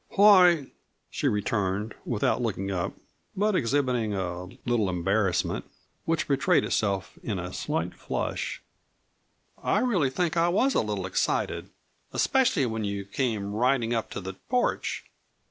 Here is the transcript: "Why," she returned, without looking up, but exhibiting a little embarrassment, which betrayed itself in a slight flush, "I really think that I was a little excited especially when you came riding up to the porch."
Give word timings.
"Why," 0.15 0.71
she 1.11 1.27
returned, 1.27 1.93
without 2.05 2.41
looking 2.41 2.71
up, 2.71 2.93
but 3.35 3.55
exhibiting 3.55 4.15
a 4.15 4.45
little 4.65 4.89
embarrassment, 4.89 5.63
which 6.05 6.27
betrayed 6.27 6.63
itself 6.63 7.19
in 7.21 7.37
a 7.37 7.53
slight 7.53 7.93
flush, 7.93 8.63
"I 9.61 9.77
really 9.81 10.09
think 10.09 10.33
that 10.33 10.45
I 10.45 10.49
was 10.49 10.73
a 10.73 10.81
little 10.81 11.05
excited 11.05 11.69
especially 12.13 12.65
when 12.65 12.83
you 12.83 13.05
came 13.05 13.53
riding 13.53 13.93
up 13.93 14.09
to 14.09 14.21
the 14.21 14.33
porch." 14.33 15.05